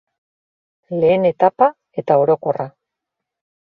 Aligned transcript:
Lehen 1.03 1.29
etapa 1.31 1.71
eta 2.05 2.21
orokorra. 2.25 2.71